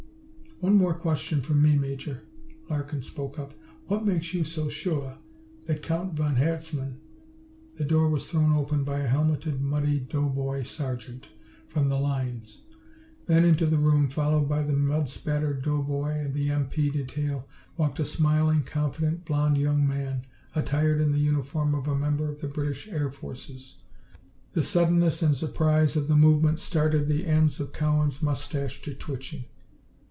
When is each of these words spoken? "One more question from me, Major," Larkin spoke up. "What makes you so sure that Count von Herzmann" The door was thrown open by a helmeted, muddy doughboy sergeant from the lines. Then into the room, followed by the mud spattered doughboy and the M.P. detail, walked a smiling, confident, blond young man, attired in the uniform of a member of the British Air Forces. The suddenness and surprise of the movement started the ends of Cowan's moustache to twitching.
"One 0.63 0.75
more 0.75 0.93
question 0.93 1.41
from 1.41 1.59
me, 1.63 1.75
Major," 1.75 2.21
Larkin 2.69 3.01
spoke 3.01 3.39
up. 3.39 3.55
"What 3.87 4.05
makes 4.05 4.31
you 4.31 4.43
so 4.43 4.69
sure 4.69 5.17
that 5.65 5.81
Count 5.81 6.13
von 6.13 6.35
Herzmann" 6.35 6.97
The 7.77 7.83
door 7.83 8.09
was 8.09 8.29
thrown 8.29 8.53
open 8.53 8.83
by 8.83 8.99
a 8.99 9.07
helmeted, 9.07 9.59
muddy 9.59 9.99
doughboy 10.01 10.61
sergeant 10.61 11.29
from 11.65 11.89
the 11.89 11.97
lines. 11.99 12.59
Then 13.25 13.43
into 13.43 13.65
the 13.65 13.79
room, 13.79 14.07
followed 14.07 14.47
by 14.47 14.61
the 14.61 14.75
mud 14.75 15.09
spattered 15.09 15.63
doughboy 15.63 16.09
and 16.19 16.31
the 16.35 16.51
M.P. 16.51 16.91
detail, 16.91 17.47
walked 17.75 17.99
a 17.99 18.05
smiling, 18.05 18.61
confident, 18.61 19.25
blond 19.25 19.57
young 19.57 19.87
man, 19.87 20.27
attired 20.53 21.01
in 21.01 21.11
the 21.11 21.19
uniform 21.19 21.73
of 21.73 21.87
a 21.87 21.95
member 21.95 22.29
of 22.29 22.39
the 22.41 22.47
British 22.47 22.87
Air 22.87 23.09
Forces. 23.09 23.77
The 24.53 24.61
suddenness 24.61 25.23
and 25.23 25.35
surprise 25.35 25.95
of 25.95 26.07
the 26.07 26.15
movement 26.15 26.59
started 26.59 27.07
the 27.07 27.25
ends 27.25 27.59
of 27.59 27.73
Cowan's 27.73 28.21
moustache 28.21 28.83
to 28.83 28.93
twitching. 28.93 29.45